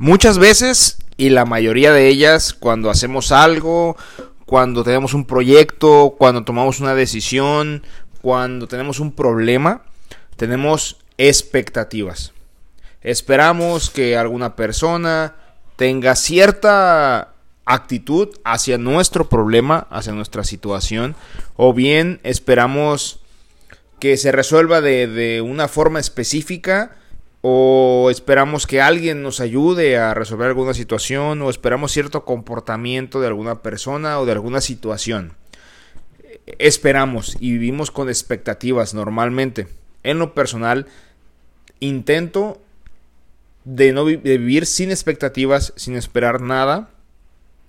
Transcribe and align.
Muchas 0.00 0.38
veces, 0.38 0.96
y 1.18 1.28
la 1.28 1.44
mayoría 1.44 1.92
de 1.92 2.08
ellas, 2.08 2.54
cuando 2.54 2.88
hacemos 2.88 3.32
algo, 3.32 3.98
cuando 4.46 4.82
tenemos 4.82 5.12
un 5.12 5.26
proyecto, 5.26 6.14
cuando 6.16 6.42
tomamos 6.42 6.80
una 6.80 6.94
decisión, 6.94 7.82
cuando 8.22 8.66
tenemos 8.66 8.98
un 8.98 9.12
problema, 9.12 9.82
tenemos 10.36 10.96
expectativas. 11.18 12.32
Esperamos 13.02 13.90
que 13.90 14.16
alguna 14.16 14.56
persona 14.56 15.34
tenga 15.76 16.16
cierta 16.16 17.34
actitud 17.66 18.30
hacia 18.42 18.78
nuestro 18.78 19.28
problema, 19.28 19.86
hacia 19.90 20.14
nuestra 20.14 20.44
situación, 20.44 21.14
o 21.56 21.74
bien 21.74 22.20
esperamos 22.22 23.20
que 23.98 24.16
se 24.16 24.32
resuelva 24.32 24.80
de, 24.80 25.06
de 25.06 25.42
una 25.42 25.68
forma 25.68 26.00
específica 26.00 26.96
o 27.42 28.08
esperamos 28.10 28.66
que 28.66 28.80
alguien 28.80 29.22
nos 29.22 29.40
ayude 29.40 29.96
a 29.96 30.12
resolver 30.14 30.48
alguna 30.48 30.74
situación 30.74 31.40
o 31.42 31.50
esperamos 31.50 31.92
cierto 31.92 32.24
comportamiento 32.24 33.20
de 33.20 33.28
alguna 33.28 33.62
persona 33.62 34.20
o 34.20 34.26
de 34.26 34.32
alguna 34.32 34.60
situación. 34.60 35.34
Esperamos 36.58 37.36
y 37.40 37.52
vivimos 37.52 37.90
con 37.90 38.08
expectativas 38.08 38.92
normalmente. 38.92 39.68
En 40.02 40.18
lo 40.18 40.34
personal, 40.34 40.86
intento 41.78 42.60
de 43.64 43.92
no 43.92 44.04
vivir 44.04 44.66
sin 44.66 44.90
expectativas, 44.90 45.72
sin 45.76 45.96
esperar 45.96 46.40
nada 46.40 46.90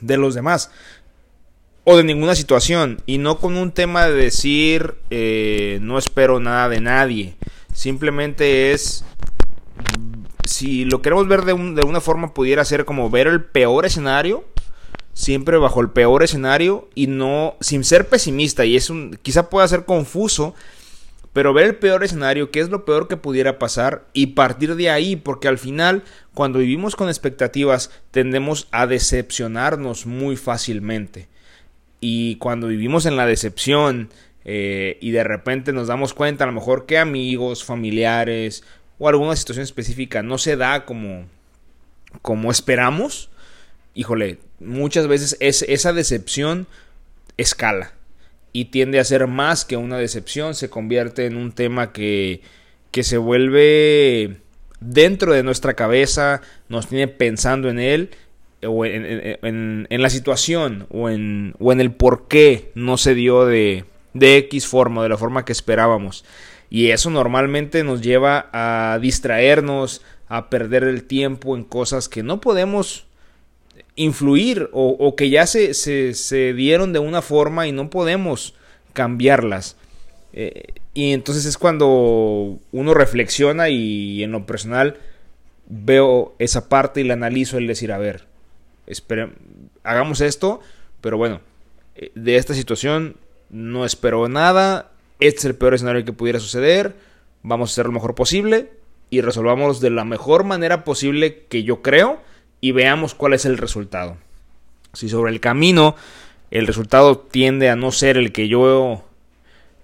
de 0.00 0.16
los 0.16 0.34
demás 0.34 0.70
o 1.84 1.96
de 1.96 2.04
ninguna 2.04 2.34
situación 2.34 3.02
y 3.06 3.18
no 3.18 3.38
con 3.38 3.56
un 3.56 3.72
tema 3.72 4.06
de 4.06 4.14
decir 4.14 4.94
eh, 5.10 5.78
no 5.82 5.98
espero 5.98 6.40
nada 6.40 6.68
de 6.68 6.80
nadie. 6.80 7.34
Simplemente 7.72 8.72
es 8.72 9.04
si 10.44 10.84
lo 10.84 11.02
queremos 11.02 11.28
ver 11.28 11.44
de, 11.44 11.52
una 11.52 12.00
forma, 12.00 12.34
pudiera 12.34 12.64
ser 12.64 12.84
como 12.84 13.10
ver 13.10 13.26
el 13.26 13.44
peor 13.44 13.86
escenario, 13.86 14.44
siempre 15.12 15.58
bajo 15.58 15.80
el 15.80 15.90
peor 15.90 16.22
escenario 16.22 16.88
y 16.94 17.06
no, 17.06 17.56
sin 17.60 17.84
ser 17.84 18.08
pesimista, 18.08 18.64
y 18.64 18.76
es 18.76 18.90
un, 18.90 19.18
quizá 19.22 19.50
pueda 19.50 19.68
ser 19.68 19.84
confuso, 19.84 20.54
pero 21.32 21.54
ver 21.54 21.66
el 21.66 21.76
peor 21.76 22.04
escenario, 22.04 22.50
qué 22.50 22.60
es 22.60 22.68
lo 22.68 22.84
peor 22.84 23.08
que 23.08 23.16
pudiera 23.16 23.58
pasar 23.58 24.04
y 24.12 24.28
partir 24.28 24.76
de 24.76 24.90
ahí, 24.90 25.16
porque 25.16 25.48
al 25.48 25.58
final, 25.58 26.02
cuando 26.34 26.58
vivimos 26.58 26.96
con 26.96 27.08
expectativas, 27.08 27.90
tendemos 28.10 28.68
a 28.70 28.86
decepcionarnos 28.86 30.06
muy 30.06 30.36
fácilmente. 30.36 31.28
Y 32.00 32.36
cuando 32.36 32.66
vivimos 32.66 33.06
en 33.06 33.16
la 33.16 33.26
decepción 33.26 34.10
eh, 34.44 34.98
y 35.00 35.12
de 35.12 35.24
repente 35.24 35.72
nos 35.72 35.86
damos 35.86 36.12
cuenta, 36.12 36.44
a 36.44 36.48
lo 36.48 36.52
mejor 36.52 36.84
que 36.84 36.98
amigos, 36.98 37.64
familiares, 37.64 38.64
o 39.02 39.08
alguna 39.08 39.34
situación 39.34 39.64
específica 39.64 40.22
no 40.22 40.38
se 40.38 40.56
da 40.56 40.84
como, 40.84 41.24
como 42.22 42.52
esperamos, 42.52 43.30
híjole, 43.94 44.38
muchas 44.60 45.08
veces 45.08 45.36
es, 45.40 45.62
esa 45.62 45.92
decepción 45.92 46.68
escala 47.36 47.94
y 48.52 48.66
tiende 48.66 49.00
a 49.00 49.04
ser 49.04 49.26
más 49.26 49.64
que 49.64 49.76
una 49.76 49.98
decepción, 49.98 50.54
se 50.54 50.70
convierte 50.70 51.26
en 51.26 51.36
un 51.36 51.50
tema 51.50 51.92
que, 51.92 52.42
que 52.92 53.02
se 53.02 53.18
vuelve 53.18 54.36
dentro 54.78 55.32
de 55.32 55.42
nuestra 55.42 55.74
cabeza, 55.74 56.40
nos 56.68 56.86
tiene 56.86 57.08
pensando 57.08 57.70
en 57.70 57.80
él 57.80 58.10
o 58.64 58.84
en, 58.84 59.88
en, 59.90 60.02
la 60.02 60.10
situación 60.10 60.86
o 60.90 61.10
en, 61.10 61.56
o 61.58 61.72
en 61.72 61.80
el 61.80 61.90
por 61.90 62.28
qué 62.28 62.70
no 62.76 62.96
se 62.98 63.16
dio 63.16 63.46
de, 63.46 63.84
de 64.14 64.36
X 64.38 64.66
forma, 64.66 65.02
de 65.02 65.08
la 65.08 65.16
forma 65.16 65.44
que 65.44 65.52
esperábamos. 65.52 66.24
Y 66.70 66.90
eso 66.90 67.10
normalmente 67.10 67.84
nos 67.84 68.00
lleva 68.00 68.48
a 68.52 68.98
distraernos, 69.00 70.02
a 70.28 70.48
perder 70.48 70.84
el 70.84 71.04
tiempo 71.04 71.56
en 71.56 71.64
cosas 71.64 72.08
que 72.08 72.22
no 72.22 72.40
podemos 72.40 73.06
influir 73.94 74.70
o, 74.72 75.14
que 75.16 75.28
ya 75.28 75.46
se, 75.46 75.74
se, 75.74 76.54
dieron 76.54 76.92
de 76.94 76.98
una 76.98 77.20
forma 77.20 77.66
y 77.66 77.72
no 77.72 77.90
podemos 77.90 78.54
cambiarlas. 78.94 79.76
Eh, 80.32 80.72
y 80.94 81.12
entonces 81.12 81.44
es 81.44 81.58
cuando 81.58 82.58
uno 82.72 82.94
reflexiona 82.94 83.68
y 83.68 84.22
en 84.22 84.32
lo 84.32 84.46
personal 84.46 84.96
veo 85.68 86.34
esa 86.38 86.68
parte 86.68 87.00
y 87.00 87.04
la 87.04 87.14
analizo 87.14 87.58
el 87.58 87.66
decir, 87.66 87.92
a 87.92 87.98
ver, 87.98 88.24
hagamos 89.84 90.20
esto, 90.20 90.60
pero 91.00 91.16
bueno, 91.16 91.40
eh, 91.96 92.10
de 92.14 92.36
esta 92.36 92.54
situación 92.54 93.16
no 93.52 93.84
espero 93.84 94.28
nada, 94.28 94.90
este 95.20 95.38
es 95.40 95.44
el 95.44 95.54
peor 95.54 95.74
escenario 95.74 96.04
que 96.04 96.12
pudiera 96.12 96.40
suceder, 96.40 96.96
vamos 97.42 97.70
a 97.70 97.72
hacer 97.72 97.86
lo 97.86 97.92
mejor 97.92 98.14
posible 98.16 98.70
y 99.10 99.20
resolvamos 99.20 99.80
de 99.80 99.90
la 99.90 100.04
mejor 100.04 100.42
manera 100.42 100.84
posible 100.84 101.44
que 101.48 101.62
yo 101.62 101.82
creo 101.82 102.20
y 102.60 102.72
veamos 102.72 103.14
cuál 103.14 103.34
es 103.34 103.44
el 103.44 103.58
resultado. 103.58 104.16
Si 104.94 105.08
sobre 105.08 105.30
el 105.32 105.40
camino 105.40 105.94
el 106.50 106.66
resultado 106.66 107.18
tiende 107.18 107.68
a 107.68 107.76
no 107.76 107.92
ser 107.92 108.16
el 108.16 108.32
que 108.32 108.48
yo 108.48 109.04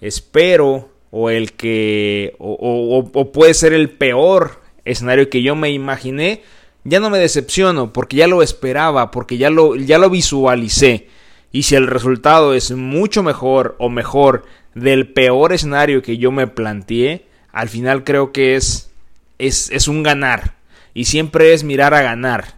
espero 0.01 0.91
o 1.11 1.31
el 1.31 1.53
que 1.53 2.35
o, 2.39 3.31
puede 3.33 3.55
ser 3.55 3.73
el 3.73 3.91
peor 3.91 4.63
escenario 4.85 5.31
que 5.31 5.43
yo 5.43 5.57
me 5.57 5.71
imaginé, 5.71 6.43
ya 6.85 7.01
no 7.01 7.11
me 7.11 7.19
decepciono 7.19 7.93
porque 7.93 8.17
ya 8.17 8.27
lo 8.27 8.43
esperaba, 8.43 9.11
porque 9.11 9.37
ya 9.37 9.51
lo, 9.51 9.77
ya 9.77 9.99
lo 9.99 10.09
visualicé. 10.09 11.09
Y 11.53 11.63
si 11.63 11.75
el 11.75 11.87
resultado 11.87 12.55
es 12.55 12.73
mucho 12.73 13.23
mejor 13.23 13.77
o 13.79 13.89
mejor 13.89 14.45
del 14.75 15.09
peor 15.13 15.53
escenario 15.53 16.03
que 16.03 16.19
yo 16.19 16.31
me 16.31 16.47
planteé, 16.47 17.27
al 17.53 17.69
final 17.69 18.05
creo 18.05 18.33
que 18.33 18.57
es, 18.57 18.91
es, 19.39 19.89
un 19.89 20.03
ganar. 20.03 20.55
Y 20.95 21.07
siempre 21.07 21.55
es 21.55 21.65
mirar 21.65 21.95
a 21.95 22.03
ganar. 22.03 22.57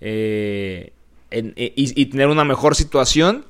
Eh, 0.00 0.92
eh, 1.30 1.72
y, 1.76 2.06
tener 2.06 2.28
una 2.28 2.44
mejor 2.44 2.74
situación 2.74 3.44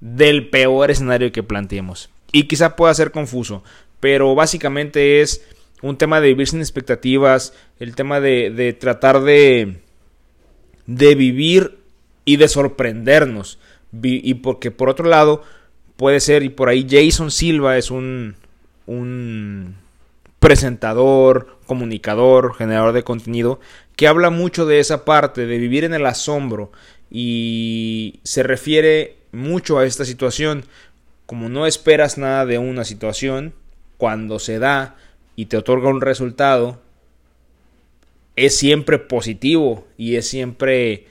del 0.00 0.50
peor 0.50 0.90
escenario 0.90 1.32
que 1.32 1.42
planteemos. 1.42 2.10
Y 2.32 2.44
quizá 2.44 2.76
pueda 2.76 2.94
ser 2.94 3.12
confuso, 3.12 3.62
pero 4.00 4.34
básicamente 4.34 5.20
es 5.20 5.44
un 5.82 5.96
tema 5.96 6.20
de 6.20 6.28
vivir 6.28 6.48
sin 6.48 6.60
expectativas, 6.60 7.54
el 7.78 7.94
tema 7.94 8.20
de, 8.20 8.50
de 8.50 8.72
tratar 8.72 9.22
de, 9.22 9.80
de 10.86 11.14
vivir 11.14 11.78
y 12.24 12.36
de 12.36 12.48
sorprendernos. 12.48 13.58
Y 13.92 14.34
porque 14.34 14.70
por 14.70 14.88
otro 14.88 15.08
lado, 15.08 15.42
puede 15.96 16.20
ser, 16.20 16.42
y 16.42 16.48
por 16.48 16.68
ahí 16.68 16.86
Jason 16.88 17.30
Silva 17.30 17.76
es 17.76 17.90
un, 17.90 18.36
un 18.86 19.74
presentador, 20.38 21.58
comunicador, 21.66 22.54
generador 22.54 22.92
de 22.92 23.04
contenido, 23.04 23.60
que 23.96 24.08
habla 24.08 24.30
mucho 24.30 24.64
de 24.66 24.80
esa 24.80 25.04
parte, 25.04 25.46
de 25.46 25.58
vivir 25.58 25.84
en 25.84 25.94
el 25.94 26.06
asombro, 26.06 26.72
y 27.10 28.20
se 28.22 28.42
refiere 28.42 29.16
mucho 29.32 29.78
a 29.78 29.84
esta 29.84 30.04
situación. 30.04 30.64
Como 31.26 31.48
no 31.48 31.66
esperas 31.66 32.18
nada 32.18 32.46
de 32.46 32.58
una 32.58 32.84
situación, 32.84 33.52
cuando 33.98 34.38
se 34.38 34.58
da 34.58 34.96
y 35.36 35.46
te 35.46 35.56
otorga 35.56 35.90
un 35.90 36.00
resultado, 36.00 36.80
es 38.36 38.56
siempre 38.56 38.98
positivo 38.98 39.86
y 39.98 40.16
es 40.16 40.26
siempre 40.26 41.06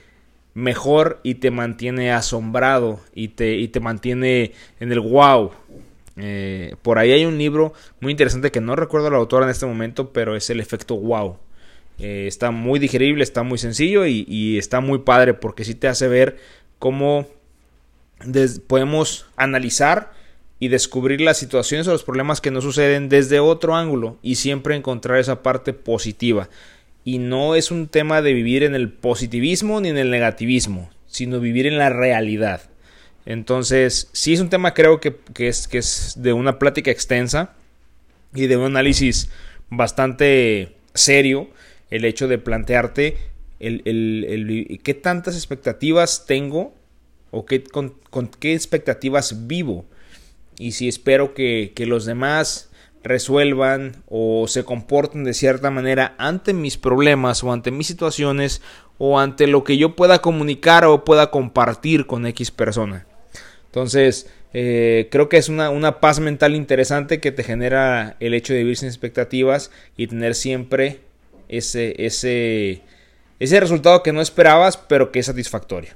mejor 0.54 1.20
y 1.22 1.36
te 1.36 1.50
mantiene 1.50 2.12
asombrado 2.12 3.00
y 3.14 3.28
te, 3.28 3.56
y 3.56 3.68
te 3.68 3.80
mantiene 3.80 4.52
en 4.80 4.92
el 4.92 5.00
wow. 5.00 5.52
Eh, 6.16 6.74
por 6.82 6.98
ahí 6.98 7.12
hay 7.12 7.24
un 7.24 7.38
libro 7.38 7.72
muy 8.00 8.10
interesante 8.10 8.50
que 8.50 8.60
no 8.60 8.76
recuerdo 8.76 9.10
la 9.10 9.18
autora 9.18 9.44
en 9.44 9.50
este 9.50 9.66
momento, 9.66 10.12
pero 10.12 10.36
es 10.36 10.50
el 10.50 10.60
efecto 10.60 10.96
wow. 10.96 11.38
Eh, 11.98 12.26
está 12.26 12.50
muy 12.50 12.78
digerible, 12.78 13.22
está 13.22 13.42
muy 13.42 13.58
sencillo 13.58 14.06
y, 14.06 14.56
está 14.58 14.80
muy 14.80 15.00
padre 15.00 15.34
porque 15.34 15.64
sí 15.64 15.74
te 15.74 15.88
hace 15.88 16.08
ver 16.08 16.38
cómo 16.78 17.26
podemos 18.66 19.26
analizar 19.36 20.12
y 20.58 20.68
descubrir 20.68 21.20
las 21.20 21.38
situaciones 21.38 21.88
o 21.88 21.92
los 21.92 22.04
problemas 22.04 22.40
que 22.40 22.50
nos 22.50 22.64
suceden 22.64 23.08
desde 23.08 23.40
otro 23.40 23.74
ángulo 23.74 24.18
y 24.22 24.36
siempre 24.36 24.76
encontrar 24.76 25.18
esa 25.18 25.42
parte 25.42 25.72
positiva. 25.72 26.48
Y 27.04 27.18
no 27.18 27.54
es 27.54 27.70
un 27.70 27.88
tema 27.88 28.22
de 28.22 28.32
vivir 28.32 28.62
en 28.62 28.74
el 28.74 28.90
positivismo 28.90 29.80
ni 29.80 29.88
en 29.88 29.98
el 29.98 30.10
negativismo, 30.10 30.90
sino 31.06 31.40
vivir 31.40 31.66
en 31.66 31.78
la 31.78 31.90
realidad. 31.90 32.62
Entonces, 33.26 34.08
sí 34.12 34.32
es 34.32 34.40
un 34.40 34.50
tema 34.50 34.74
creo 34.74 35.00
que, 35.00 35.16
es, 35.38 35.68
que 35.68 35.78
es 35.78 36.14
de 36.16 36.32
una 36.32 36.58
plática 36.58 36.90
extensa 36.90 37.54
y 38.34 38.46
de 38.46 38.56
un 38.56 38.64
análisis 38.64 39.30
bastante 39.68 40.76
serio 40.94 41.48
el 41.90 42.04
hecho 42.04 42.28
de 42.28 42.38
plantearte 42.38 43.16
el, 43.58 44.80
qué 44.82 44.94
tantas 44.94 45.34
expectativas 45.34 46.24
tengo 46.26 46.74
o 47.30 47.44
qué, 47.44 47.62
con, 47.62 47.94
qué 48.38 48.54
expectativas 48.54 49.46
vivo 49.46 49.84
y 50.58 50.72
si 50.72 50.88
espero 50.88 51.34
que, 51.34 51.72
que 51.74 51.86
los 51.86 52.06
demás 52.06 52.69
resuelvan 53.02 54.02
o 54.08 54.46
se 54.46 54.64
comporten 54.64 55.24
de 55.24 55.34
cierta 55.34 55.70
manera 55.70 56.14
ante 56.18 56.52
mis 56.52 56.76
problemas 56.76 57.42
o 57.42 57.52
ante 57.52 57.70
mis 57.70 57.86
situaciones 57.86 58.62
o 58.98 59.18
ante 59.18 59.46
lo 59.46 59.64
que 59.64 59.78
yo 59.78 59.96
pueda 59.96 60.20
comunicar 60.20 60.84
o 60.84 61.04
pueda 61.04 61.30
compartir 61.30 62.06
con 62.06 62.26
X 62.26 62.50
persona. 62.50 63.06
Entonces, 63.66 64.28
eh, 64.52 65.08
creo 65.10 65.28
que 65.28 65.36
es 65.36 65.48
una, 65.48 65.70
una, 65.70 66.00
paz 66.00 66.20
mental 66.20 66.54
interesante 66.54 67.20
que 67.20 67.32
te 67.32 67.44
genera 67.44 68.16
el 68.20 68.34
hecho 68.34 68.52
de 68.52 68.60
vivir 68.60 68.76
sin 68.76 68.88
expectativas 68.88 69.70
y 69.96 70.08
tener 70.08 70.34
siempre 70.34 71.00
ese, 71.48 71.94
ese, 72.04 72.82
ese 73.38 73.60
resultado 73.60 74.02
que 74.02 74.12
no 74.12 74.20
esperabas, 74.20 74.76
pero 74.76 75.12
que 75.12 75.20
es 75.20 75.26
satisfactorio. 75.26 75.92